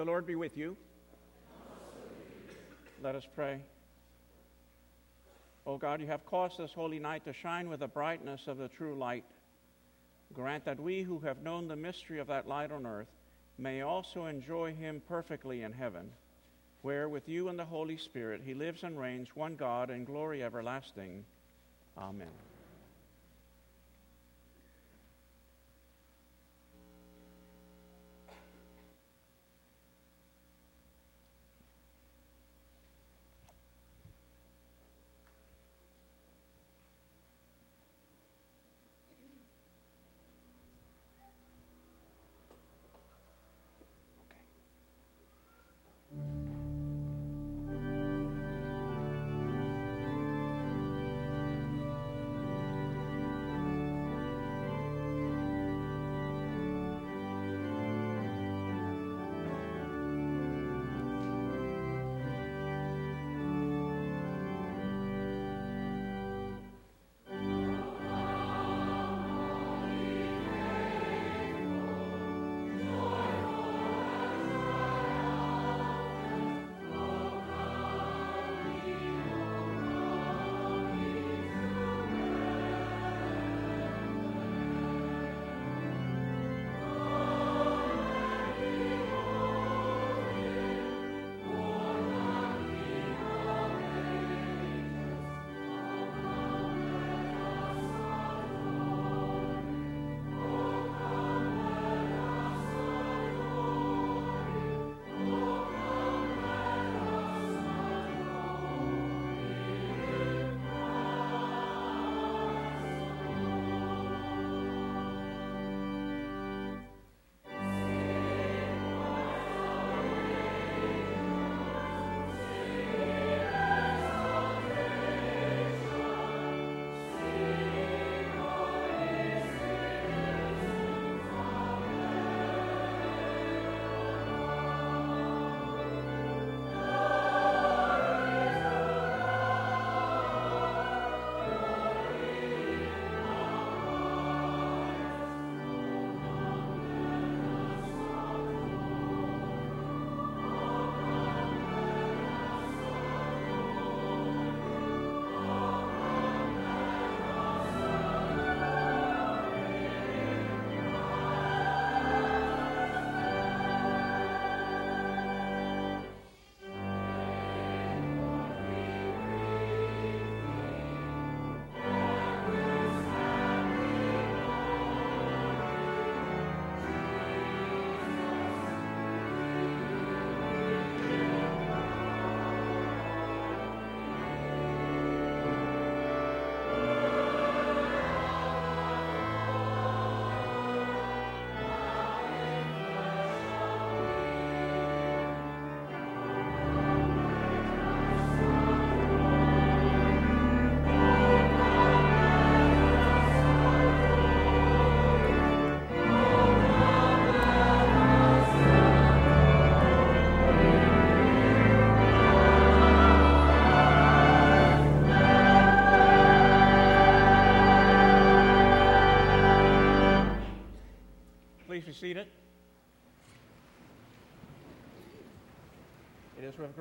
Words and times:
The 0.00 0.06
Lord 0.06 0.24
be 0.26 0.34
with 0.34 0.56
you. 0.56 0.78
Let 3.02 3.14
us 3.14 3.28
pray. 3.36 3.60
O 5.66 5.76
God, 5.76 6.00
you 6.00 6.06
have 6.06 6.24
caused 6.24 6.56
this 6.56 6.72
holy 6.72 6.98
night 6.98 7.26
to 7.26 7.34
shine 7.34 7.68
with 7.68 7.80
the 7.80 7.86
brightness 7.86 8.46
of 8.46 8.56
the 8.56 8.68
true 8.68 8.94
light. 8.94 9.26
Grant 10.32 10.64
that 10.64 10.80
we 10.80 11.02
who 11.02 11.18
have 11.18 11.42
known 11.42 11.68
the 11.68 11.76
mystery 11.76 12.18
of 12.18 12.28
that 12.28 12.48
light 12.48 12.72
on 12.72 12.86
earth 12.86 13.10
may 13.58 13.82
also 13.82 14.24
enjoy 14.24 14.72
him 14.72 15.02
perfectly 15.06 15.64
in 15.64 15.72
heaven, 15.74 16.08
where 16.80 17.10
with 17.10 17.28
you 17.28 17.50
and 17.50 17.58
the 17.58 17.66
Holy 17.66 17.98
Spirit 17.98 18.40
he 18.42 18.54
lives 18.54 18.84
and 18.84 18.98
reigns, 18.98 19.28
one 19.34 19.54
God, 19.54 19.90
in 19.90 20.06
glory 20.06 20.42
everlasting. 20.42 21.26
Amen. 21.98 22.49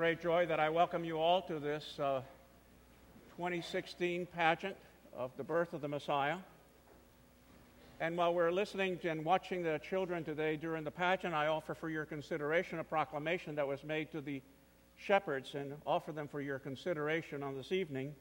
Great 0.10 0.22
joy 0.22 0.44
that 0.44 0.60
I 0.60 0.70
welcome 0.70 1.04
you 1.04 1.20
all 1.20 1.44
to 1.44 1.60
this 1.60 2.00
uh, 2.00 2.22
2016 3.38 4.26
pageant 4.26 4.76
of 5.16 5.30
the 5.38 5.44
birth 5.44 5.72
of 5.74 5.82
the 5.82 5.88
Messiah. 5.88 6.38
And 8.00 8.18
while 8.18 8.34
we're 8.34 8.50
listening 8.52 8.98
and 9.04 9.24
watching 9.24 9.62
the 9.62 9.80
children 9.88 10.24
today 10.24 10.56
during 10.56 10.84
the 10.84 10.90
pageant, 10.90 11.36
I 11.36 11.46
offer 11.46 11.76
for 11.76 11.92
your 11.92 12.06
consideration 12.06 12.80
a 12.80 12.84
proclamation 12.84 13.54
that 13.54 13.68
was 13.68 13.84
made 13.84 14.12
to 14.14 14.20
the 14.20 14.42
shepherds 14.96 15.54
and 15.54 15.76
offer 15.86 16.12
them 16.12 16.28
for 16.28 16.42
your 16.42 16.58
consideration 16.58 17.44
on 17.44 17.56
this 17.56 17.72
evening 17.72 18.16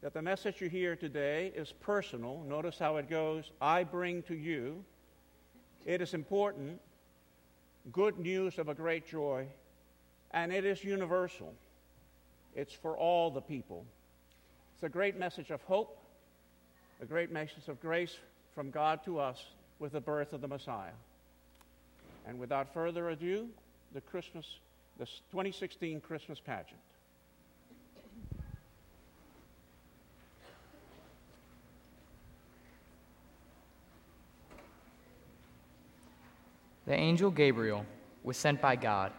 that 0.00 0.12
the 0.12 0.22
message 0.22 0.60
you 0.60 0.68
hear 0.68 0.96
today 0.96 1.52
is 1.54 1.72
personal. 1.78 2.42
Notice 2.48 2.76
how 2.76 2.96
it 2.96 3.08
goes 3.08 3.52
I 3.60 3.84
bring 3.84 4.24
to 4.24 4.34
you 4.34 4.84
it 5.86 6.02
is 6.02 6.12
important, 6.12 6.80
good 7.92 8.18
news 8.18 8.58
of 8.58 8.68
a 8.68 8.74
great 8.74 9.06
joy, 9.06 9.46
and 10.32 10.52
it 10.52 10.64
is 10.64 10.84
universal. 10.84 11.54
It's 12.54 12.72
for 12.72 12.96
all 12.96 13.30
the 13.30 13.40
people. 13.40 13.84
It's 14.74 14.82
a 14.82 14.88
great 14.88 15.18
message 15.18 15.50
of 15.50 15.62
hope, 15.62 15.98
a 17.00 17.06
great 17.06 17.30
message 17.30 17.68
of 17.68 17.80
grace 17.80 18.16
from 18.54 18.70
God 18.70 19.04
to 19.04 19.18
us 19.18 19.44
with 19.78 19.92
the 19.92 20.00
birth 20.00 20.32
of 20.32 20.40
the 20.40 20.48
Messiah. 20.48 20.92
And 22.26 22.38
without 22.38 22.72
further 22.72 23.10
ado, 23.10 23.48
the 23.94 24.00
Christmas, 24.00 24.46
the 24.98 25.06
2016 25.06 26.00
Christmas 26.00 26.38
pageant. 26.40 26.80
The 36.86 36.94
angel 36.94 37.30
Gabriel 37.30 37.86
was 38.24 38.36
sent 38.36 38.60
by 38.60 38.74
God 38.74 39.12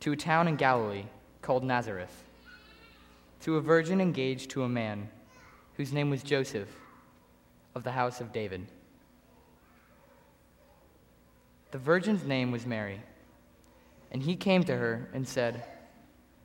to 0.00 0.12
a 0.12 0.16
town 0.16 0.48
in 0.48 0.56
Galilee 0.56 1.04
called 1.42 1.64
Nazareth, 1.64 2.24
to 3.42 3.56
a 3.56 3.60
virgin 3.60 4.00
engaged 4.00 4.50
to 4.50 4.62
a 4.62 4.68
man 4.68 5.08
whose 5.76 5.92
name 5.92 6.10
was 6.10 6.22
Joseph 6.22 6.68
of 7.74 7.84
the 7.84 7.92
house 7.92 8.20
of 8.20 8.32
David. 8.32 8.66
The 11.70 11.78
virgin's 11.78 12.24
name 12.24 12.50
was 12.50 12.66
Mary. 12.66 13.00
And 14.10 14.22
he 14.22 14.36
came 14.36 14.64
to 14.64 14.76
her 14.76 15.08
and 15.12 15.26
said, 15.28 15.62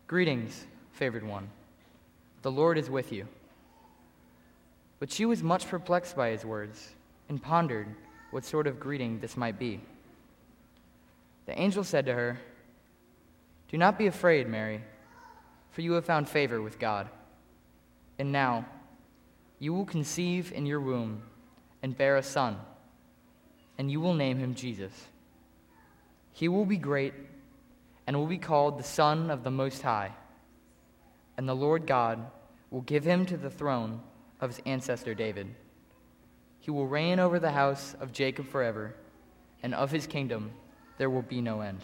Greetings, 0.08 0.66
favored 0.92 1.26
one. 1.26 1.50
The 2.42 2.52
Lord 2.52 2.78
is 2.78 2.90
with 2.90 3.12
you. 3.12 3.28
But 5.00 5.12
she 5.12 5.26
was 5.26 5.42
much 5.42 5.68
perplexed 5.68 6.16
by 6.16 6.30
his 6.30 6.46
words 6.46 6.90
and 7.30 7.42
pondered 7.42 7.88
what 8.32 8.44
sort 8.44 8.68
of 8.68 8.80
greeting 8.80 9.20
this 9.20 9.38
might 9.38 9.58
be. 9.58 9.80
The 11.46 11.58
angel 11.60 11.84
said 11.84 12.06
to 12.08 12.14
her, 12.14 12.40
Do 13.74 13.80
not 13.80 13.98
be 13.98 14.06
afraid, 14.06 14.48
Mary, 14.48 14.84
for 15.72 15.82
you 15.82 15.94
have 15.94 16.06
found 16.06 16.30
favor 16.30 16.62
with 16.62 16.78
God. 16.78 17.10
And 18.20 18.32
now 18.32 18.68
you 19.58 19.74
will 19.74 19.86
conceive 19.86 20.54
in 20.54 20.68
your 20.68 20.80
womb 20.80 21.24
and 21.82 21.98
bear 21.98 22.18
a 22.18 22.22
son, 22.22 22.58
and 23.80 23.90
you 23.90 24.00
will 24.00 24.14
name 24.14 24.38
him 24.38 24.54
Jesus. 24.54 25.08
He 26.34 26.48
will 26.48 26.68
be 26.68 26.78
great 26.78 27.16
and 28.06 28.16
will 28.16 28.28
be 28.28 28.38
called 28.38 28.78
the 28.78 28.84
Son 28.84 29.32
of 29.32 29.44
the 29.44 29.50
Most 29.50 29.82
High. 29.82 30.12
And 31.36 31.50
the 31.50 31.56
Lord 31.56 31.88
God 31.88 32.24
will 32.70 32.82
give 32.82 33.06
him 33.06 33.26
to 33.26 33.38
the 33.38 33.50
throne 33.50 34.02
of 34.40 34.52
his 34.52 34.62
ancestor 34.68 35.16
David. 35.16 35.48
He 36.60 36.70
will 36.70 36.86
reign 36.86 37.20
over 37.20 37.40
the 37.40 37.54
house 37.54 37.96
of 38.00 38.14
Jacob 38.14 38.48
forever, 38.50 38.94
and 39.64 39.74
of 39.74 39.90
his 39.90 40.06
kingdom 40.06 40.52
there 41.00 41.10
will 41.10 41.24
be 41.24 41.42
no 41.42 41.62
end. 41.62 41.84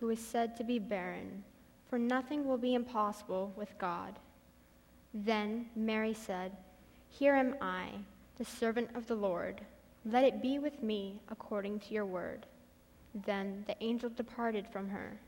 who 0.00 0.10
is 0.10 0.20
said 0.20 0.56
to 0.56 0.64
be 0.64 0.78
barren, 0.78 1.42
for 1.88 1.98
nothing 1.98 2.46
will 2.46 2.58
be 2.58 2.74
impossible 2.74 3.52
with 3.56 3.78
God. 3.78 4.18
Then 5.12 5.66
Mary 5.74 6.14
said, 6.14 6.52
here 7.08 7.34
am 7.34 7.56
I, 7.60 7.90
the 8.36 8.44
servant 8.44 8.90
of 8.94 9.06
the 9.06 9.14
Lord. 9.14 9.60
Let 10.04 10.24
it 10.24 10.42
be 10.42 10.58
with 10.58 10.82
me 10.82 11.20
according 11.30 11.80
to 11.80 11.94
your 11.94 12.06
word. 12.06 12.46
Then 13.26 13.64
the 13.66 13.76
angel 13.82 14.10
departed 14.10 14.66
from 14.68 14.88
her. 14.88 15.18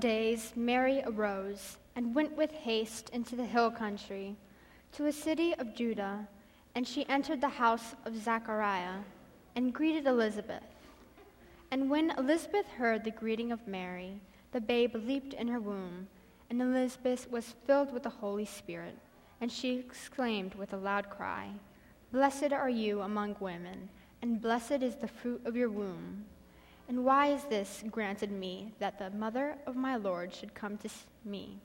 Days, 0.00 0.52
Mary 0.56 1.02
arose 1.06 1.76
and 1.94 2.14
went 2.14 2.36
with 2.36 2.50
haste 2.50 3.10
into 3.10 3.36
the 3.36 3.44
hill 3.44 3.70
country, 3.70 4.36
to 4.92 5.06
a 5.06 5.12
city 5.12 5.54
of 5.56 5.74
Judah, 5.74 6.26
and 6.74 6.86
she 6.86 7.08
entered 7.08 7.40
the 7.40 7.48
house 7.48 7.94
of 8.04 8.16
Zachariah 8.16 9.00
and 9.54 9.72
greeted 9.72 10.06
Elizabeth. 10.06 10.64
And 11.70 11.90
when 11.90 12.10
Elizabeth 12.18 12.66
heard 12.66 13.04
the 13.04 13.10
greeting 13.10 13.52
of 13.52 13.68
Mary, 13.68 14.20
the 14.52 14.60
babe 14.60 14.94
leaped 14.94 15.34
in 15.34 15.48
her 15.48 15.60
womb, 15.60 16.08
and 16.48 16.60
Elizabeth 16.60 17.30
was 17.30 17.54
filled 17.66 17.92
with 17.92 18.02
the 18.02 18.10
Holy 18.10 18.44
Spirit, 18.44 18.96
and 19.40 19.52
she 19.52 19.78
exclaimed 19.78 20.54
with 20.54 20.72
a 20.72 20.76
loud 20.76 21.08
cry, 21.10 21.50
Blessed 22.12 22.52
are 22.52 22.70
you 22.70 23.02
among 23.02 23.36
women, 23.38 23.88
and 24.22 24.40
blessed 24.40 24.82
is 24.82 24.96
the 24.96 25.06
fruit 25.06 25.40
of 25.44 25.54
your 25.54 25.70
womb. 25.70 26.24
And 26.90 27.04
why 27.04 27.28
is 27.28 27.44
this 27.44 27.84
granted 27.88 28.32
me 28.32 28.72
that 28.80 28.98
the 28.98 29.10
mother 29.10 29.56
of 29.64 29.76
my 29.76 29.94
Lord 29.94 30.34
should 30.34 30.56
come 30.56 30.76
to 30.78 30.88
me? 31.24 31.60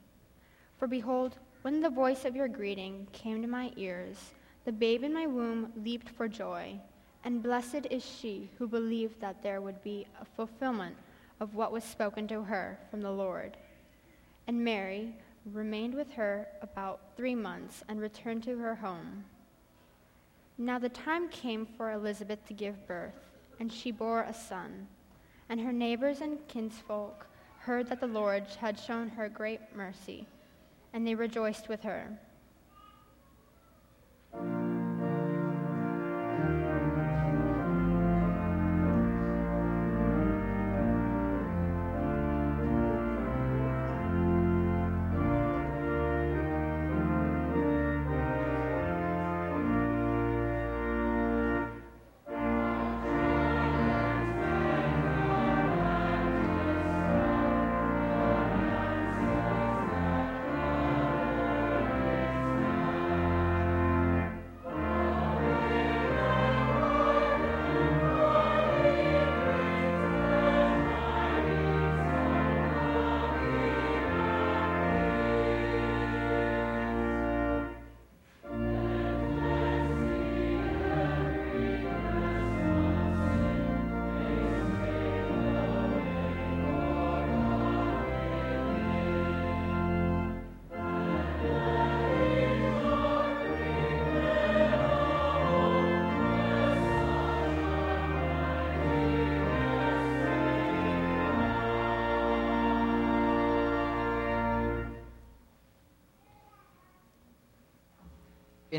For 0.78 0.86
behold, 0.86 1.40
when 1.64 1.82
the 1.82 1.90
voice 1.90 2.26
of 2.26 2.36
your 2.36 2.48
greeting 2.48 3.08
came 3.12 3.42
to 3.42 3.48
my 3.48 3.72
ears, 3.76 4.18
the 4.66 4.72
babe 4.72 5.04
in 5.04 5.12
my 5.12 5.26
womb 5.26 5.74
leaped 5.84 6.10
for 6.10 6.28
joy. 6.28 6.80
And 7.24 7.42
blessed 7.42 7.88
is 7.90 8.06
she 8.06 8.52
who 8.60 8.68
believed 8.68 9.20
that 9.20 9.42
there 9.42 9.62
would 9.62 9.82
be 9.82 10.06
a 10.22 10.26
fulfillment 10.26 10.96
of 11.40 11.56
what 11.56 11.72
was 11.72 11.84
spoken 11.84 12.28
to 12.28 12.44
her 12.44 12.78
from 12.92 13.02
the 13.02 13.10
Lord. 13.10 13.58
And 14.46 14.64
Mary 14.64 15.16
remained 15.54 15.96
with 15.96 16.12
her 16.12 16.48
about 16.62 17.00
three 17.18 17.34
months 17.34 17.84
and 17.90 18.00
returned 18.00 18.44
to 18.44 18.60
her 18.60 18.76
home. 18.76 19.24
Now 20.60 20.78
the 20.78 20.90
time 20.90 21.30
came 21.30 21.66
for 21.66 21.94
Elizabeth 21.94 22.46
to 22.46 22.54
give 22.54 22.86
birth, 22.86 23.32
and 23.60 23.74
she 23.74 23.90
bore 23.90 24.22
a 24.22 24.32
son. 24.32 24.88
And 25.50 25.60
her 25.60 25.74
neighbors 25.74 26.22
and 26.22 26.46
kinsfolk 26.48 27.28
heard 27.60 27.88
that 27.90 28.00
the 28.00 28.08
Lord 28.08 28.46
had 28.60 28.80
shown 28.80 29.10
her 29.10 29.30
great 29.30 29.62
mercy, 29.76 30.28
and 30.94 31.06
they 31.06 31.16
rejoiced 31.16 31.70
with 31.70 31.84
her. 31.84 32.18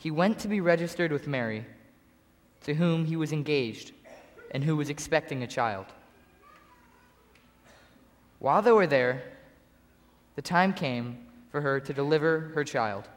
He 0.00 0.10
went 0.10 0.38
to 0.38 0.48
be 0.48 0.62
registered 0.62 1.12
with 1.12 1.26
Mary, 1.26 1.66
to 2.62 2.72
whom 2.72 3.04
he 3.04 3.16
was 3.16 3.32
engaged 3.32 3.92
and 4.50 4.64
who 4.64 4.74
was 4.74 4.88
expecting 4.88 5.42
a 5.42 5.46
child. 5.46 5.84
While 8.38 8.62
they 8.62 8.72
were 8.72 8.86
there, 8.86 9.22
the 10.36 10.42
time 10.42 10.72
came 10.72 11.18
for 11.50 11.60
her 11.60 11.80
to 11.80 11.92
deliver 11.92 12.50
her 12.54 12.64
child. 12.64 13.10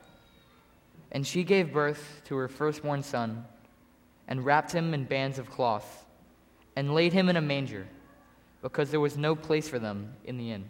And 1.14 1.26
she 1.26 1.46
gave 1.46 1.72
birth 1.72 2.22
to 2.26 2.36
her 2.36 2.50
firstborn 2.50 3.02
son, 3.02 3.46
and 4.28 4.44
wrapped 4.44 4.74
him 4.74 4.94
in 4.94 5.06
bands 5.06 5.40
of 5.40 5.50
cloth, 5.50 6.06
and 6.76 6.94
laid 6.94 7.14
him 7.14 7.30
in 7.30 7.38
a 7.38 7.42
manger, 7.42 7.88
because 8.62 8.92
there 8.92 9.00
was 9.00 9.18
no 9.18 9.38
place 9.38 9.70
for 9.70 9.80
them 9.80 10.16
in 10.26 10.38
the 10.38 10.52
inn. 10.52 10.70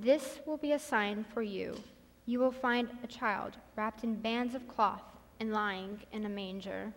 This 0.00 0.40
will 0.44 0.56
be 0.56 0.72
a 0.72 0.78
sign 0.78 1.24
for 1.32 1.40
you. 1.40 1.76
You 2.26 2.40
will 2.40 2.50
find 2.50 2.88
a 3.04 3.06
child 3.06 3.52
wrapped 3.76 4.02
in 4.02 4.16
bands 4.16 4.56
of 4.56 4.66
cloth 4.66 5.04
and 5.38 5.52
lying 5.52 6.00
in 6.10 6.26
a 6.26 6.28
manger. 6.28 6.92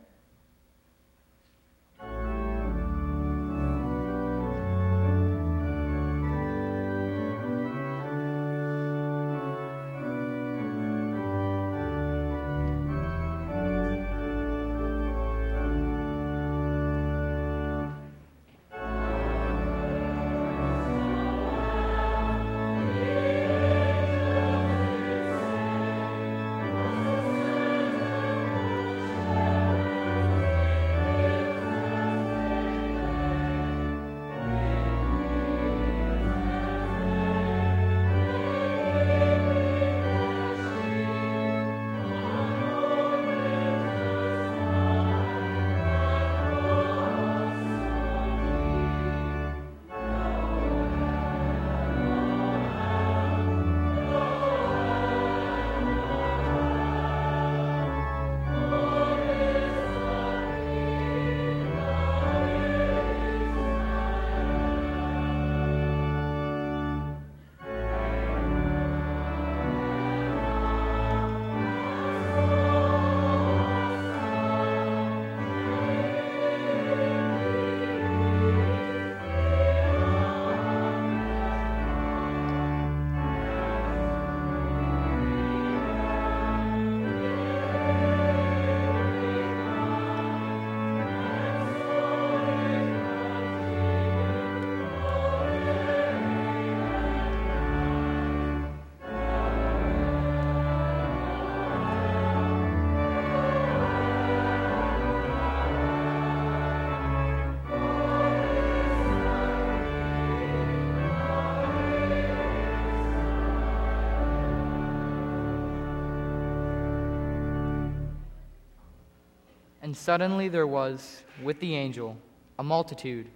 Suddenly 120.07 120.47
there 120.47 120.65
was 120.65 121.21
with 121.43 121.59
the 121.59 121.75
angel 121.75 122.15
a 122.59 122.63
multitude 122.63 123.27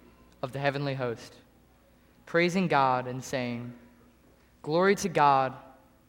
of 0.42 0.52
the 0.52 0.58
heavenly 0.58 0.94
host, 0.94 1.34
praising 2.24 2.66
God 2.66 3.06
and 3.06 3.22
saying, 3.22 3.70
Glory 4.62 4.94
to 4.94 5.10
God 5.10 5.52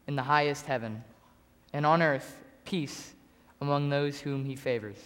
in 0.06 0.16
the 0.16 0.22
highest 0.22 0.64
heaven, 0.64 1.04
and 1.74 1.84
on 1.84 2.00
earth 2.00 2.38
peace 2.64 3.12
among 3.60 3.90
those 3.90 4.18
whom 4.18 4.46
he 4.46 4.56
favors. 4.56 4.96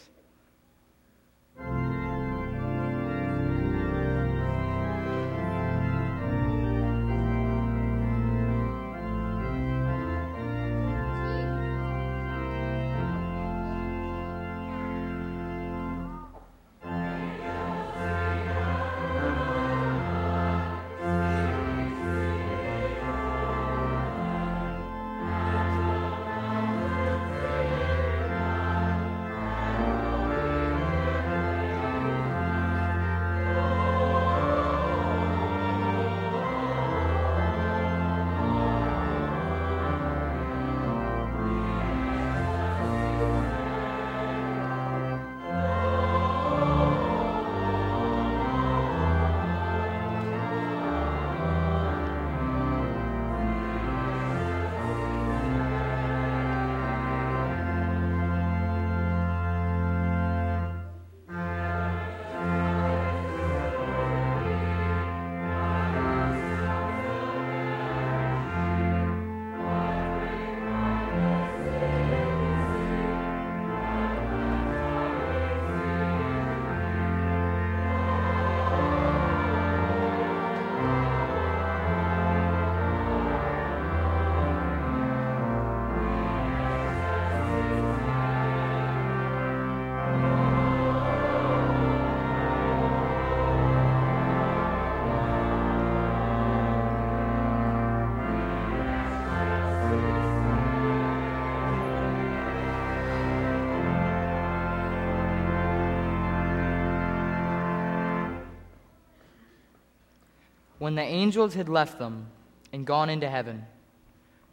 When 110.89 110.95
the 110.95 111.03
angels 111.03 111.53
had 111.53 111.69
left 111.69 111.99
them 111.99 112.29
and 112.73 112.87
gone 112.87 113.11
into 113.11 113.29
heaven, 113.29 113.67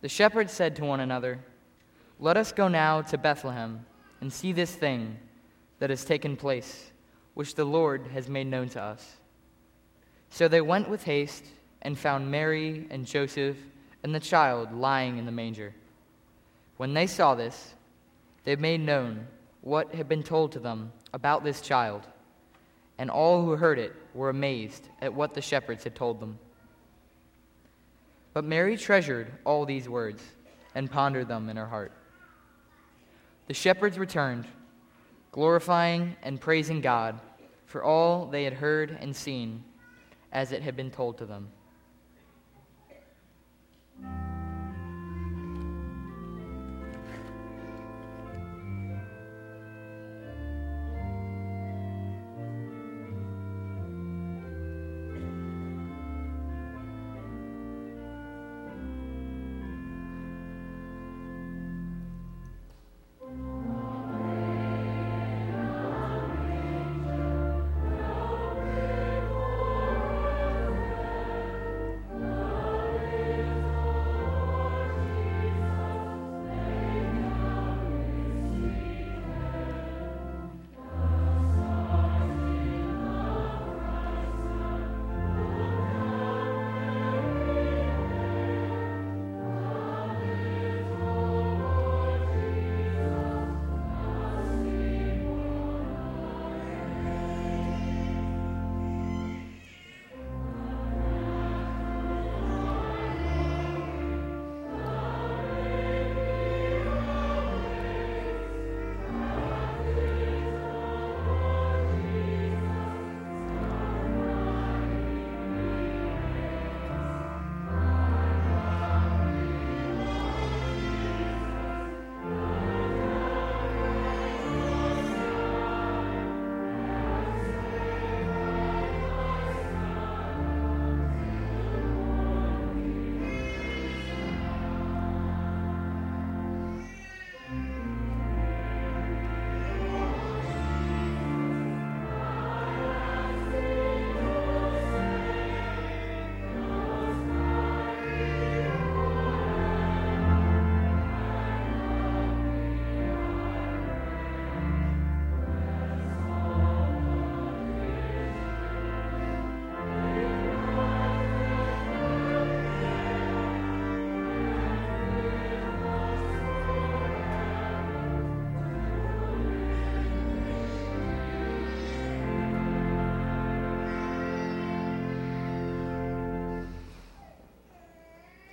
the 0.02 0.10
shepherds 0.10 0.52
said 0.52 0.76
to 0.76 0.84
one 0.84 1.00
another, 1.00 1.40
Let 2.20 2.36
us 2.36 2.52
go 2.52 2.68
now 2.68 3.04
to 3.04 3.18
Bethlehem 3.18 3.86
and 4.20 4.34
see 4.34 4.52
this 4.52 4.76
thing 4.76 5.16
that 5.80 5.92
has 5.92 6.04
taken 6.04 6.36
place, 6.36 6.92
which 7.36 7.56
the 7.56 7.64
Lord 7.64 8.08
has 8.08 8.28
made 8.28 8.48
known 8.48 8.68
to 8.72 8.82
us. 8.82 9.16
So 10.30 10.50
they 10.50 10.60
went 10.60 10.90
with 10.90 11.06
haste 11.06 11.46
and 11.82 11.98
found 11.98 12.30
Mary 12.30 12.86
and 12.90 13.06
Joseph 13.06 13.56
and 14.04 14.14
the 14.14 14.20
child 14.20 14.74
lying 14.74 15.18
in 15.18 15.26
the 15.26 15.32
manger. 15.32 15.74
When 16.76 16.94
they 16.94 17.08
saw 17.08 17.36
this, 17.36 17.76
they 18.44 18.58
made 18.58 18.82
known 18.82 19.28
what 19.62 19.96
had 19.96 20.10
been 20.10 20.22
told 20.22 20.52
to 20.52 20.60
them 20.60 20.92
about 21.14 21.46
this 21.46 21.62
child 21.62 22.06
and 22.98 23.10
all 23.10 23.44
who 23.44 23.56
heard 23.56 23.80
it 23.80 23.96
were 24.14 24.30
amazed 24.30 24.88
at 25.02 25.14
what 25.14 25.34
the 25.34 25.42
shepherds 25.42 25.84
had 25.84 25.96
told 25.96 26.20
them. 26.20 26.40
But 28.34 28.44
Mary 28.44 28.78
treasured 28.78 29.32
all 29.46 29.66
these 29.66 29.88
words 29.88 30.22
and 30.74 30.92
pondered 30.92 31.28
them 31.28 31.50
in 31.50 31.58
her 31.58 31.68
heart. 31.68 31.92
The 33.48 33.54
shepherds 33.54 33.98
returned, 33.98 34.46
glorifying 35.32 36.16
and 36.24 36.40
praising 36.42 36.82
God 36.82 37.20
for 37.66 37.84
all 37.84 38.26
they 38.26 38.44
had 38.44 38.54
heard 38.54 38.98
and 39.00 39.16
seen 39.16 39.64
as 40.32 40.52
it 40.52 40.62
had 40.62 40.76
been 40.76 40.92
told 40.92 41.18
to 41.20 41.26
them. 41.26 41.50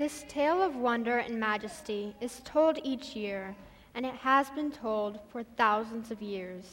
This 0.02 0.24
tale 0.26 0.60
of 0.60 0.74
wonder 0.74 1.18
and 1.18 1.38
majesty 1.38 2.12
is 2.20 2.42
told 2.44 2.80
each 2.82 3.14
year, 3.14 3.54
and 3.94 4.04
it 4.04 4.16
has 4.16 4.50
been 4.50 4.72
told 4.72 5.20
for 5.30 5.44
thousands 5.44 6.10
of 6.10 6.20
years. 6.20 6.64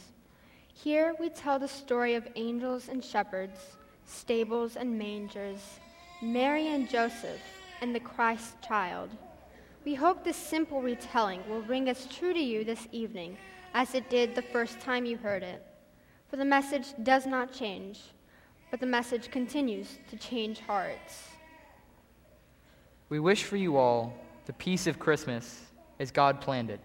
Here 0.74 1.14
we 1.20 1.30
tell 1.30 1.60
the 1.60 1.68
story 1.68 2.16
of 2.16 2.28
angels 2.36 2.90
and 2.90 3.06
shepherds, 3.06 3.60
stables 4.04 4.78
and 4.78 4.98
mangers, 4.98 5.60
Mary 6.24 6.70
and 6.70 6.90
Joseph, 6.90 7.40
and 7.82 7.94
the 7.94 8.00
Christ 8.00 8.56
child. 8.68 9.12
We 9.86 9.94
hope 9.94 10.24
this 10.24 10.36
simple 10.36 10.82
retelling 10.82 11.48
will 11.48 11.62
ring 11.62 11.88
as 11.88 12.08
true 12.08 12.34
to 12.34 12.40
you 12.40 12.64
this 12.64 12.88
evening 12.92 13.38
as 13.76 13.94
it 13.94 14.10
did 14.10 14.34
the 14.34 14.42
first 14.42 14.80
time 14.80 15.06
you 15.06 15.18
heard 15.18 15.44
it. 15.44 15.64
For 16.30 16.38
the 16.38 16.46
message 16.46 16.96
does 17.04 17.28
not 17.28 17.54
change, 17.54 18.00
but 18.72 18.80
the 18.80 18.88
message 18.88 19.30
continues 19.30 20.00
to 20.10 20.18
change 20.18 20.62
hearts. 20.62 21.29
We 23.10 23.20
wish 23.20 23.44
for 23.44 23.58
you 23.58 23.78
all 23.78 24.14
the 24.46 24.54
peace 24.54 24.86
of 24.86 25.00
Christmas 25.00 25.66
as 26.00 26.12
God 26.12 26.42
planned 26.42 26.70
it, 26.70 26.80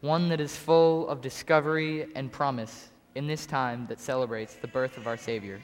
one 0.00 0.28
that 0.28 0.40
is 0.40 0.56
full 0.56 1.08
of 1.08 1.20
discovery 1.20 2.06
and 2.14 2.30
promise 2.30 2.90
in 3.16 3.26
this 3.26 3.44
time 3.44 3.86
that 3.88 3.98
celebrates 3.98 4.54
the 4.54 4.68
birth 4.68 4.96
of 4.96 5.08
our 5.08 5.16
Savior. 5.16 5.60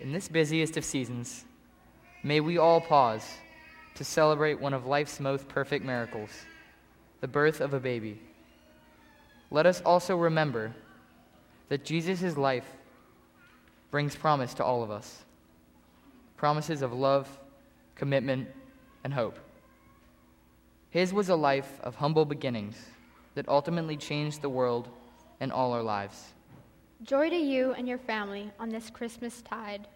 In 0.00 0.12
this 0.12 0.28
busiest 0.28 0.76
of 0.76 0.84
seasons, 0.84 1.44
may 2.22 2.38
we 2.38 2.58
all 2.58 2.80
pause 2.80 3.28
to 3.96 4.04
celebrate 4.04 4.60
one 4.60 4.74
of 4.74 4.86
life's 4.86 5.18
most 5.18 5.48
perfect 5.48 5.84
miracles 5.84 6.30
the 7.20 7.28
birth 7.28 7.60
of 7.60 7.72
a 7.74 7.80
baby. 7.80 8.20
Let 9.50 9.66
us 9.66 9.80
also 9.80 10.16
remember 10.16 10.74
that 11.70 11.84
Jesus' 11.84 12.36
life 12.36 12.66
brings 13.90 14.14
promise 14.14 14.54
to 14.54 14.64
all 14.64 14.82
of 14.82 14.90
us 14.90 15.24
promises 16.36 16.82
of 16.82 16.92
love 16.92 17.26
commitment, 17.94 18.48
and 19.04 19.12
hope. 19.12 19.38
His 20.90 21.12
was 21.12 21.28
a 21.28 21.36
life 21.36 21.80
of 21.82 21.96
humble 21.96 22.24
beginnings 22.24 22.76
that 23.34 23.48
ultimately 23.48 23.96
changed 23.96 24.42
the 24.42 24.48
world 24.48 24.88
and 25.40 25.52
all 25.52 25.72
our 25.72 25.82
lives. 25.82 26.32
Joy 27.02 27.28
to 27.30 27.36
you 27.36 27.72
and 27.72 27.86
your 27.86 27.98
family 27.98 28.50
on 28.58 28.68
this 28.68 28.90
Christmas 28.90 29.42
tide. 29.42 29.86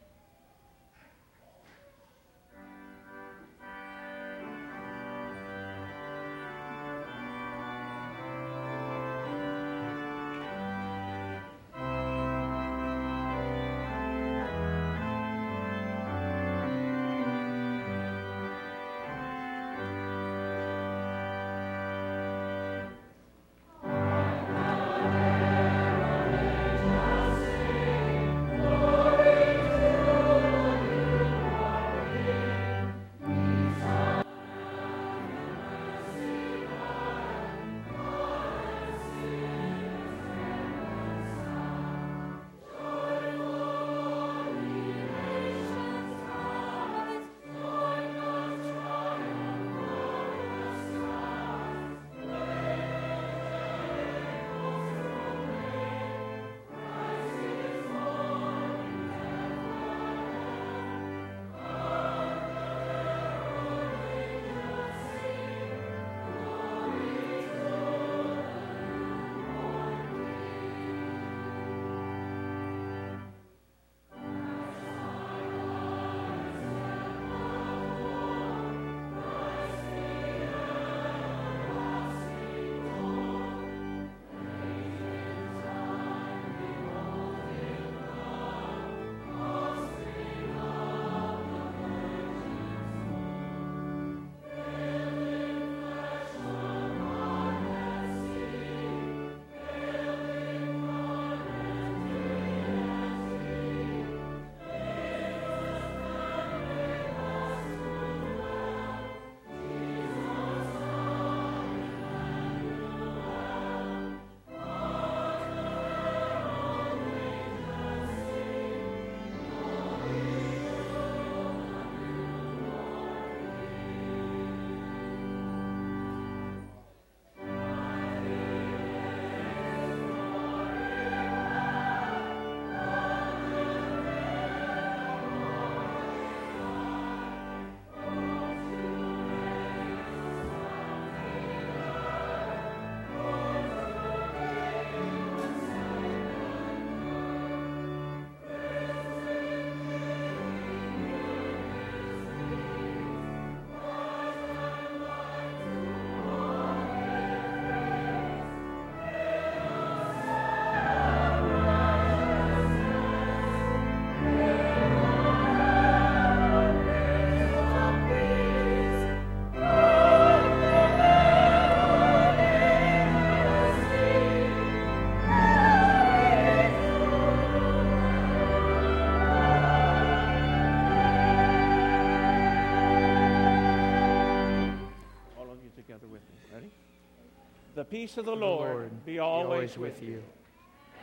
Peace 187.98 188.16
of 188.16 188.26
the, 188.26 188.36
Lord, 188.36 188.70
Lord, 188.70 189.04
be 189.04 189.18
always, 189.18 189.76
always 189.76 189.78
with, 189.78 190.00
you. 190.00 190.22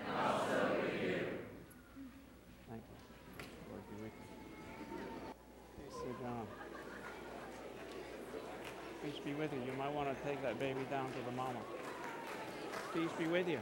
And 0.07 0.17
also 0.17 0.45
with 0.81 1.03
you. 1.03 1.27
Thank 2.69 2.83
you. 2.87 3.45
Lord 3.69 3.83
be 3.89 3.95
with 4.01 4.13
you. 4.15 4.27
Hey, 5.75 5.89
Sir 5.91 6.11
John. 6.23 6.47
Peace 9.03 9.19
be 9.25 9.33
with 9.33 9.51
you. 9.51 9.59
You 9.69 9.77
might 9.77 9.91
want 9.91 10.07
to 10.07 10.15
take 10.23 10.41
that 10.41 10.57
baby 10.57 10.85
down 10.89 11.11
to 11.11 11.17
the 11.25 11.33
mama. 11.35 11.59
Peace 12.93 13.11
be 13.19 13.27
with 13.27 13.49
you. 13.49 13.59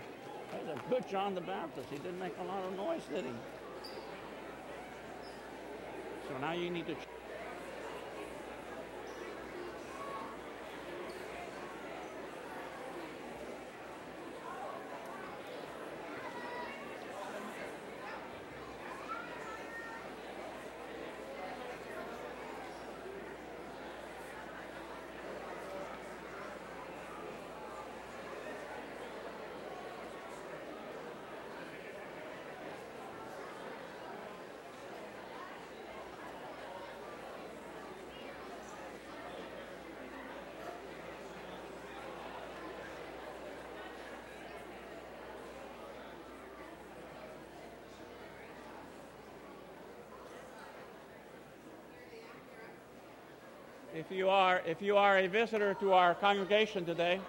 That 0.52 0.68
was 0.68 0.78
a 0.78 0.90
good 0.92 1.10
John 1.10 1.34
the 1.34 1.42
Baptist. 1.42 1.88
He 1.90 1.98
didn't 1.98 2.20
make 2.20 2.38
a 2.40 2.44
lot 2.44 2.64
of 2.64 2.78
noise, 2.78 3.02
did 3.12 3.26
he? 3.26 3.32
So 6.30 6.38
now 6.38 6.54
you 6.54 6.70
need 6.70 6.86
to. 6.86 6.96
If 53.96 54.10
you 54.10 54.28
are, 54.28 54.60
if 54.66 54.82
you 54.82 54.98
are 54.98 55.20
a 55.20 55.28
visitor 55.28 55.76
to 55.76 55.94
our 55.94 56.16
congregation 56.16 56.84
today, 56.84 57.22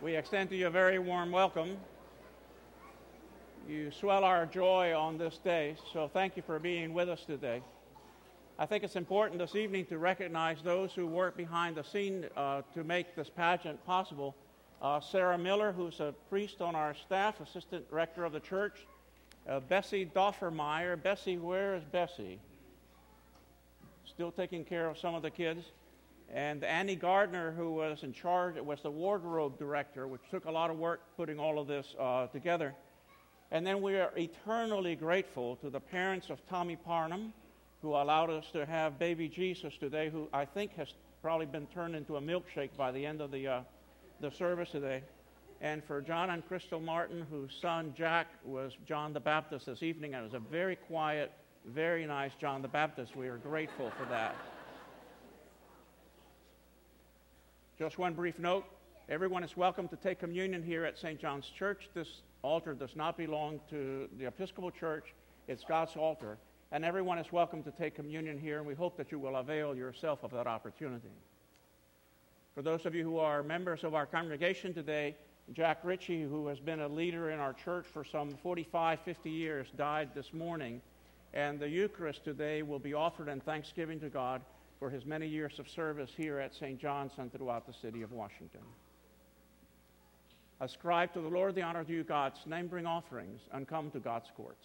we 0.00 0.14
extend 0.14 0.48
to 0.50 0.56
you 0.56 0.68
a 0.68 0.70
very 0.70 1.00
warm 1.00 1.32
welcome. 1.32 1.76
You 3.68 3.90
swell 3.90 4.22
our 4.22 4.46
joy 4.46 4.96
on 4.96 5.18
this 5.18 5.38
day, 5.38 5.74
so 5.92 6.06
thank 6.06 6.36
you 6.36 6.44
for 6.44 6.60
being 6.60 6.94
with 6.94 7.08
us 7.08 7.24
today. 7.24 7.62
I 8.60 8.66
think 8.66 8.84
it's 8.84 8.94
important 8.94 9.40
this 9.40 9.56
evening 9.56 9.86
to 9.86 9.98
recognize 9.98 10.62
those 10.62 10.92
who 10.92 11.04
work 11.08 11.36
behind 11.36 11.74
the 11.74 11.82
scene 11.82 12.26
uh, 12.36 12.62
to 12.74 12.84
make 12.84 13.16
this 13.16 13.28
pageant 13.28 13.84
possible. 13.84 14.36
Uh, 14.80 15.00
Sarah 15.00 15.36
Miller, 15.36 15.72
who's 15.72 15.98
a 15.98 16.14
priest 16.28 16.60
on 16.60 16.76
our 16.76 16.94
staff, 16.94 17.40
assistant 17.40 17.84
rector 17.90 18.24
of 18.24 18.32
the 18.32 18.40
church. 18.40 18.86
Uh, 19.48 19.58
Bessie 19.58 20.08
Doffermeyer. 20.14 21.02
Bessie, 21.02 21.38
where 21.38 21.74
is 21.74 21.82
Bessie? 21.82 22.38
Still 24.18 24.32
taking 24.32 24.64
care 24.64 24.88
of 24.88 24.98
some 24.98 25.14
of 25.14 25.22
the 25.22 25.30
kids. 25.30 25.64
And 26.34 26.64
Annie 26.64 26.96
Gardner, 26.96 27.52
who 27.52 27.70
was 27.70 28.02
in 28.02 28.12
charge, 28.12 28.56
was 28.56 28.80
the 28.82 28.90
wardrobe 28.90 29.60
director, 29.60 30.08
which 30.08 30.22
took 30.28 30.46
a 30.46 30.50
lot 30.50 30.70
of 30.70 30.76
work 30.76 31.02
putting 31.16 31.38
all 31.38 31.56
of 31.60 31.68
this 31.68 31.94
uh, 32.00 32.26
together. 32.26 32.74
And 33.52 33.64
then 33.64 33.80
we 33.80 33.94
are 33.94 34.10
eternally 34.16 34.96
grateful 34.96 35.54
to 35.62 35.70
the 35.70 35.78
parents 35.78 36.30
of 36.30 36.44
Tommy 36.48 36.74
Parnham, 36.74 37.32
who 37.80 37.90
allowed 37.90 38.30
us 38.30 38.46
to 38.54 38.66
have 38.66 38.98
baby 38.98 39.28
Jesus 39.28 39.74
today, 39.78 40.10
who 40.10 40.26
I 40.32 40.46
think 40.46 40.74
has 40.74 40.88
probably 41.22 41.46
been 41.46 41.68
turned 41.68 41.94
into 41.94 42.16
a 42.16 42.20
milkshake 42.20 42.70
by 42.76 42.90
the 42.90 43.06
end 43.06 43.20
of 43.20 43.30
the, 43.30 43.46
uh, 43.46 43.60
the 44.20 44.32
service 44.32 44.70
today. 44.72 45.04
And 45.60 45.84
for 45.84 46.00
John 46.00 46.30
and 46.30 46.44
Crystal 46.48 46.80
Martin, 46.80 47.24
whose 47.30 47.56
son 47.62 47.94
Jack 47.96 48.26
was 48.44 48.72
John 48.84 49.12
the 49.12 49.20
Baptist 49.20 49.66
this 49.66 49.84
evening, 49.84 50.14
and 50.14 50.24
it 50.24 50.32
was 50.32 50.34
a 50.34 50.50
very 50.50 50.74
quiet, 50.74 51.30
very 51.66 52.06
nice 52.06 52.32
John 52.40 52.62
the 52.62 52.68
Baptist. 52.68 53.16
We 53.16 53.28
are 53.28 53.36
grateful 53.36 53.90
for 53.98 54.04
that. 54.10 54.34
Just 57.78 57.98
one 57.98 58.14
brief 58.14 58.38
note 58.38 58.64
everyone 59.08 59.42
is 59.42 59.56
welcome 59.56 59.88
to 59.88 59.96
take 59.96 60.20
communion 60.20 60.62
here 60.62 60.84
at 60.84 60.98
St. 60.98 61.18
John's 61.18 61.46
Church. 61.46 61.88
This 61.94 62.22
altar 62.42 62.74
does 62.74 62.94
not 62.94 63.16
belong 63.16 63.60
to 63.70 64.08
the 64.18 64.26
Episcopal 64.26 64.70
Church, 64.70 65.14
it's 65.46 65.64
God's 65.64 65.96
altar. 65.96 66.38
And 66.70 66.84
everyone 66.84 67.16
is 67.18 67.32
welcome 67.32 67.62
to 67.62 67.70
take 67.70 67.94
communion 67.94 68.38
here, 68.38 68.58
and 68.58 68.66
we 68.66 68.74
hope 68.74 68.98
that 68.98 69.10
you 69.10 69.18
will 69.18 69.36
avail 69.36 69.74
yourself 69.74 70.22
of 70.22 70.30
that 70.32 70.46
opportunity. 70.46 71.08
For 72.54 72.60
those 72.60 72.84
of 72.84 72.94
you 72.94 73.04
who 73.04 73.18
are 73.18 73.42
members 73.42 73.84
of 73.84 73.94
our 73.94 74.04
congregation 74.04 74.74
today, 74.74 75.16
Jack 75.54 75.78
Ritchie, 75.82 76.24
who 76.24 76.46
has 76.48 76.60
been 76.60 76.80
a 76.80 76.88
leader 76.88 77.30
in 77.30 77.38
our 77.38 77.54
church 77.54 77.86
for 77.86 78.04
some 78.04 78.36
45, 78.42 79.00
50 79.00 79.30
years, 79.30 79.68
died 79.76 80.10
this 80.14 80.34
morning. 80.34 80.82
And 81.34 81.58
the 81.58 81.68
Eucharist 81.68 82.24
today 82.24 82.62
will 82.62 82.78
be 82.78 82.94
offered 82.94 83.28
in 83.28 83.40
thanksgiving 83.40 84.00
to 84.00 84.08
God 84.08 84.42
for 84.78 84.90
his 84.90 85.04
many 85.04 85.26
years 85.26 85.58
of 85.58 85.68
service 85.68 86.10
here 86.16 86.38
at 86.38 86.54
St. 86.54 86.80
John's 86.80 87.12
and 87.18 87.32
throughout 87.32 87.66
the 87.66 87.74
city 87.82 88.02
of 88.02 88.12
Washington. 88.12 88.60
Ascribe 90.60 91.12
to 91.12 91.20
the 91.20 91.28
Lord 91.28 91.54
the 91.54 91.62
honor 91.62 91.84
due 91.84 92.02
God's 92.02 92.38
name, 92.46 92.66
bring 92.66 92.86
offerings, 92.86 93.40
and 93.52 93.68
come 93.68 93.90
to 93.92 94.00
God's 94.00 94.30
courts. 94.36 94.64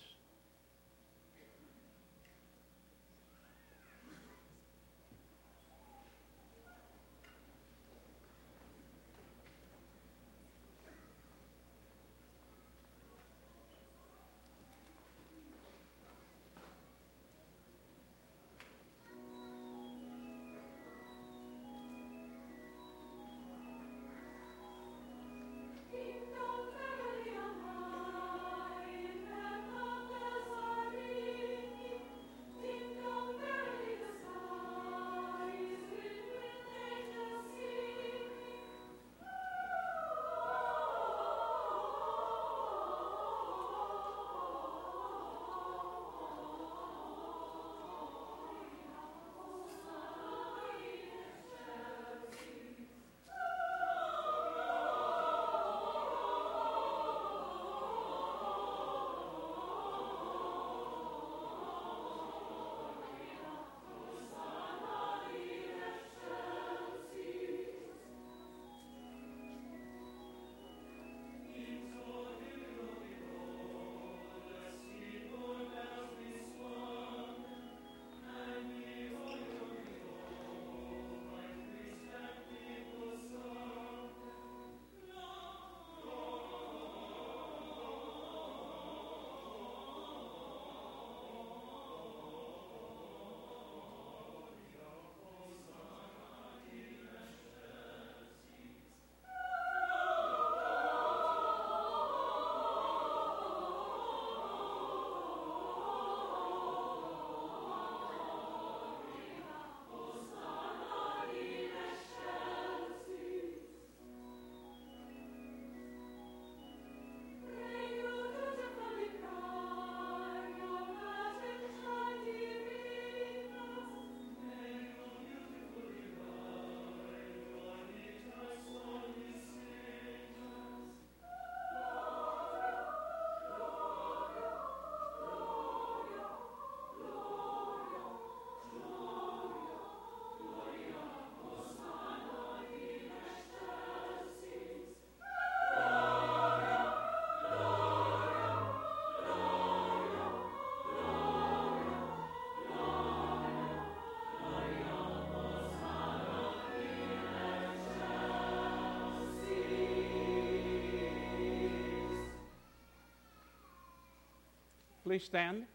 Please 165.14 165.26
stand. 165.26 165.66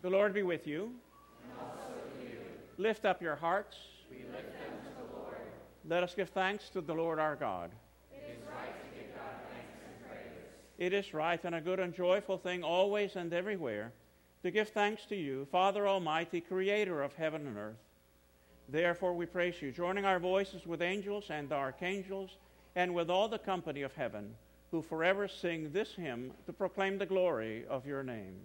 The 0.00 0.08
Lord 0.08 0.32
be 0.32 0.42
with 0.42 0.66
you. 0.66 0.94
With 1.44 2.30
you. 2.30 2.38
Lift 2.78 3.04
up 3.04 3.20
your 3.20 3.36
hearts. 3.36 3.76
Let 5.86 6.02
us 6.02 6.14
give 6.14 6.30
thanks 6.30 6.70
to 6.70 6.80
the 6.80 6.94
Lord 6.94 7.18
our 7.18 7.36
God. 7.36 7.70
it 8.10 8.38
is 8.38 8.42
right 8.46 8.72
to 8.72 8.98
give 8.98 9.14
God 9.14 9.36
thanks 9.52 9.76
and 9.84 10.08
praise. 10.08 10.32
It 10.78 10.94
is 10.94 11.12
right 11.12 11.44
and 11.44 11.54
a 11.54 11.60
good 11.60 11.78
and 11.78 11.92
joyful 11.92 12.38
thing 12.38 12.62
always 12.64 13.16
and 13.16 13.34
everywhere 13.34 13.92
to 14.44 14.50
give 14.50 14.70
thanks 14.70 15.04
to 15.10 15.14
you, 15.14 15.46
Father 15.52 15.86
Almighty, 15.86 16.40
creator 16.40 17.02
of 17.02 17.12
heaven 17.12 17.46
and 17.46 17.58
earth. 17.58 17.84
Therefore 18.70 19.12
we 19.12 19.26
praise 19.26 19.60
you, 19.60 19.72
joining 19.72 20.06
our 20.06 20.18
voices 20.18 20.66
with 20.66 20.80
angels 20.80 21.26
and 21.28 21.52
archangels 21.52 22.38
and 22.78 22.94
with 22.94 23.10
all 23.10 23.26
the 23.26 23.40
company 23.40 23.82
of 23.82 23.92
heaven, 23.94 24.36
who 24.70 24.80
forever 24.80 25.26
sing 25.26 25.72
this 25.72 25.94
hymn 25.96 26.30
to 26.46 26.52
proclaim 26.52 26.96
the 26.96 27.04
glory 27.04 27.64
of 27.68 27.84
your 27.84 28.04
name. 28.04 28.36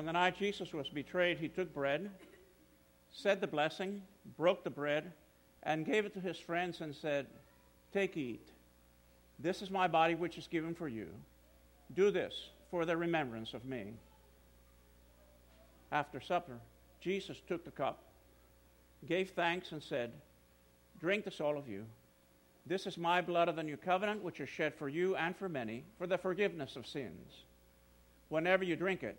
On 0.00 0.06
the 0.06 0.14
night 0.14 0.38
Jesus 0.38 0.72
was 0.72 0.88
betrayed, 0.88 1.36
he 1.36 1.48
took 1.48 1.74
bread, 1.74 2.08
said 3.10 3.38
the 3.38 3.46
blessing, 3.46 4.00
broke 4.38 4.64
the 4.64 4.70
bread, 4.70 5.12
and 5.62 5.84
gave 5.84 6.06
it 6.06 6.14
to 6.14 6.20
his 6.20 6.38
friends 6.38 6.80
and 6.80 6.94
said, 6.94 7.26
Take, 7.92 8.16
eat. 8.16 8.48
This 9.38 9.60
is 9.60 9.70
my 9.70 9.86
body 9.86 10.14
which 10.14 10.38
is 10.38 10.46
given 10.46 10.74
for 10.74 10.88
you. 10.88 11.08
Do 11.92 12.10
this 12.10 12.48
for 12.70 12.86
the 12.86 12.96
remembrance 12.96 13.52
of 13.52 13.66
me. 13.66 13.92
After 15.92 16.18
supper, 16.18 16.56
Jesus 17.02 17.36
took 17.46 17.66
the 17.66 17.70
cup, 17.70 18.02
gave 19.06 19.32
thanks, 19.32 19.72
and 19.72 19.82
said, 19.82 20.12
Drink 20.98 21.26
this, 21.26 21.42
all 21.42 21.58
of 21.58 21.68
you. 21.68 21.84
This 22.64 22.86
is 22.86 22.96
my 22.96 23.20
blood 23.20 23.50
of 23.50 23.56
the 23.56 23.62
new 23.62 23.76
covenant, 23.76 24.24
which 24.24 24.40
is 24.40 24.48
shed 24.48 24.74
for 24.74 24.88
you 24.88 25.14
and 25.16 25.36
for 25.36 25.50
many 25.50 25.84
for 25.98 26.06
the 26.06 26.16
forgiveness 26.16 26.74
of 26.76 26.86
sins. 26.86 27.44
Whenever 28.30 28.64
you 28.64 28.76
drink 28.76 29.02
it, 29.02 29.18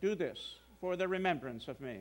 do 0.00 0.14
this 0.14 0.38
for 0.80 0.96
the 0.96 1.08
remembrance 1.08 1.68
of 1.68 1.80
me. 1.80 2.00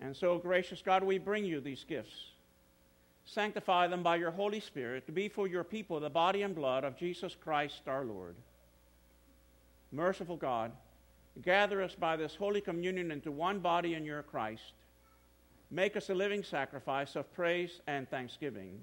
And 0.00 0.16
so, 0.16 0.38
gracious 0.38 0.82
God, 0.82 1.04
we 1.04 1.18
bring 1.18 1.44
you 1.44 1.60
these 1.60 1.84
gifts. 1.84 2.14
Sanctify 3.26 3.86
them 3.86 4.02
by 4.02 4.16
your 4.16 4.30
Holy 4.30 4.60
Spirit 4.60 5.06
to 5.06 5.12
be 5.12 5.28
for 5.28 5.46
your 5.46 5.62
people 5.62 6.00
the 6.00 6.10
body 6.10 6.42
and 6.42 6.54
blood 6.54 6.84
of 6.84 6.96
Jesus 6.96 7.36
Christ 7.38 7.82
our 7.86 8.04
Lord. 8.04 8.34
Merciful 9.92 10.36
God, 10.36 10.72
gather 11.42 11.82
us 11.82 11.94
by 11.94 12.16
this 12.16 12.34
holy 12.34 12.60
communion 12.60 13.10
into 13.10 13.30
one 13.30 13.60
body 13.60 13.94
in 13.94 14.04
your 14.04 14.22
Christ. 14.22 14.72
Make 15.70 15.96
us 15.96 16.10
a 16.10 16.14
living 16.14 16.42
sacrifice 16.42 17.14
of 17.14 17.32
praise 17.32 17.80
and 17.86 18.08
thanksgiving. 18.10 18.80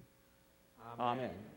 Amen. 0.99 1.25
Amen. 1.25 1.56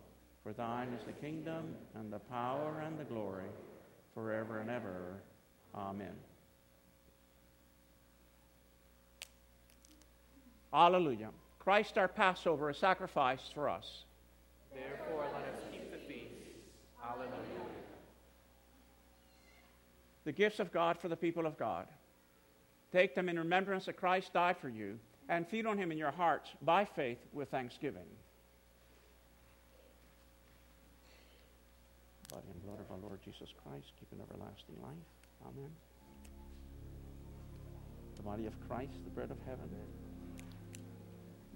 For 0.43 0.53
thine 0.53 0.89
is 0.99 1.05
the 1.05 1.13
kingdom, 1.13 1.75
and 1.95 2.11
the 2.11 2.19
power, 2.19 2.83
and 2.85 2.97
the 2.99 3.03
glory, 3.03 3.49
forever 4.13 4.59
and 4.59 4.69
ever. 4.69 5.21
Amen. 5.75 6.13
Hallelujah. 10.73 11.29
Christ 11.59 11.97
our 11.97 12.07
Passover 12.07 12.69
is 12.69 12.77
sacrificed 12.77 13.53
for 13.53 13.69
us. 13.69 14.03
Therefore, 14.73 15.25
let 15.33 15.43
us 15.43 15.61
keep 15.71 15.91
the 15.91 15.99
feast. 16.07 16.33
Hallelujah. 16.99 17.31
The 20.23 20.31
gifts 20.31 20.59
of 20.59 20.71
God 20.71 20.97
for 20.97 21.07
the 21.07 21.15
people 21.15 21.45
of 21.45 21.57
God. 21.57 21.87
Take 22.91 23.15
them 23.15 23.29
in 23.29 23.37
remembrance 23.37 23.85
that 23.85 23.97
Christ 23.97 24.33
died 24.33 24.57
for 24.57 24.69
you, 24.69 24.97
and 25.29 25.47
feed 25.47 25.65
on 25.65 25.77
him 25.77 25.91
in 25.91 25.97
your 25.97 26.11
hearts 26.11 26.49
by 26.61 26.83
faith 26.83 27.19
with 27.31 27.49
thanksgiving. 27.49 28.07
Body 32.31 32.47
and 32.49 32.63
blood 32.63 32.79
of 32.79 32.89
our 32.91 32.97
Lord 32.97 33.19
Jesus 33.23 33.53
Christ, 33.63 33.91
keep 33.99 34.11
an 34.11 34.23
everlasting 34.23 34.75
life. 34.81 35.11
Amen. 35.43 35.71
The 38.15 38.23
body 38.23 38.45
of 38.45 38.53
Christ, 38.67 38.93
the 39.03 39.11
bread 39.11 39.31
of 39.31 39.37
heaven 39.45 39.69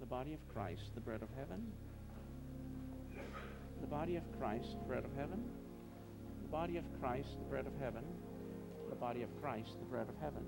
the 0.06 0.14
body 0.14 0.34
of 0.34 0.54
Christ, 0.54 0.82
the 0.94 1.00
bread 1.00 1.22
of 1.22 1.28
heaven. 1.36 1.66
The 3.80 3.86
body 3.86 4.16
of 4.16 4.22
Christ, 4.38 4.68
the 4.78 4.86
bread 4.86 5.04
of 5.04 5.10
heaven. 5.16 5.42
The 6.42 6.48
body 6.48 6.76
of 6.76 6.84
Christ, 7.00 7.28
the 7.38 7.44
bread 7.46 7.66
of 7.66 7.72
heaven. 7.80 8.04
The 8.88 8.94
body 8.94 9.22
of 9.22 9.40
Christ, 9.40 9.70
the 9.80 9.84
bread 9.86 10.08
of 10.08 10.14
heaven. 10.20 10.44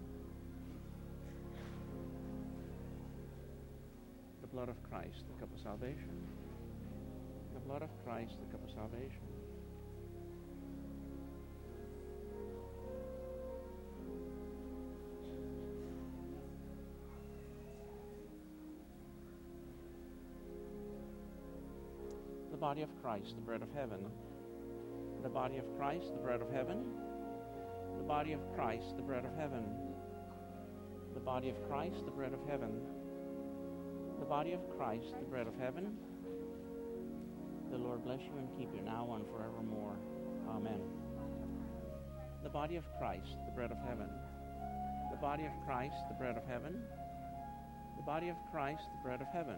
The 4.42 4.46
blood 4.46 4.68
of 4.68 4.80
Christ, 4.88 5.24
the 5.26 5.40
cup 5.40 5.52
of 5.52 5.60
salvation. 5.60 6.22
The 7.54 7.60
blood 7.60 7.82
of 7.82 7.90
Christ, 8.04 8.34
the 8.38 8.52
cup 8.52 8.62
of 8.62 8.70
salvation. 8.70 9.26
Body 22.68 22.82
of 22.82 22.90
Christ, 23.00 23.32
the 23.34 23.40
bread 23.40 23.62
of 23.62 23.68
heaven. 23.74 23.96
The 25.22 25.28
body 25.30 25.56
of 25.56 25.64
Christ, 25.78 26.04
the 26.12 26.20
bread 26.20 26.42
of 26.42 26.52
heaven. 26.52 26.84
The 27.96 28.02
body 28.02 28.34
of 28.34 28.40
Christ, 28.54 28.84
the 28.94 29.02
bread 29.02 29.24
of 29.24 29.34
heaven. 29.38 29.64
The 31.14 31.20
body 31.20 31.48
of 31.48 31.56
Christ, 31.66 31.96
the 32.04 32.10
bread 32.10 32.34
of 32.34 32.40
heaven. 32.46 32.82
The 34.18 34.26
body 34.26 34.52
of 34.52 34.60
Christ, 34.76 35.06
the 35.18 35.24
bread 35.24 35.46
of 35.46 35.54
heaven. 35.58 35.96
The 37.70 37.78
Lord 37.78 38.04
bless 38.04 38.20
you 38.20 38.36
and 38.36 38.50
keep 38.58 38.68
you 38.74 38.82
now 38.82 39.14
and 39.16 39.24
forevermore. 39.28 39.96
Amen. 40.50 40.82
The 42.42 42.50
body 42.50 42.76
of 42.76 42.84
Christ, 42.98 43.32
the 43.46 43.52
bread 43.52 43.70
of 43.70 43.78
heaven. 43.88 44.10
The 45.10 45.16
body 45.16 45.46
of 45.46 45.52
Christ, 45.64 45.96
the 46.10 46.16
bread 46.22 46.36
of 46.36 46.44
heaven. 46.46 46.82
The 47.96 48.02
body 48.02 48.28
of 48.28 48.36
Christ, 48.52 48.82
the 48.92 49.08
bread 49.08 49.22
of 49.22 49.28
heaven 49.32 49.56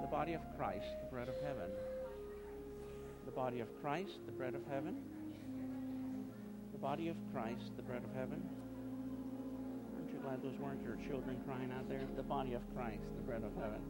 the 0.00 0.06
body 0.06 0.34
of 0.34 0.40
Christ, 0.56 0.86
the 1.00 1.10
bread 1.10 1.28
of 1.28 1.34
heaven. 1.44 1.70
The 3.26 3.30
body 3.32 3.60
of 3.60 3.68
Christ, 3.82 4.18
the 4.26 4.32
bread 4.32 4.54
of 4.54 4.62
heaven. 4.70 4.96
The 6.72 6.78
body 6.78 7.08
of 7.08 7.16
Christ, 7.32 7.76
the 7.76 7.82
bread 7.82 8.02
of 8.02 8.12
heaven. 8.14 8.42
Aren't 9.96 10.12
you 10.12 10.18
glad 10.22 10.42
those 10.42 10.58
weren't 10.58 10.82
your 10.82 10.96
children 11.08 11.40
crying 11.46 11.70
out 11.76 11.88
there? 11.88 12.02
The 12.16 12.22
body 12.22 12.54
of 12.54 12.62
Christ, 12.74 13.04
the 13.16 13.22
bread 13.22 13.42
of 13.44 13.54
heaven. 13.56 13.80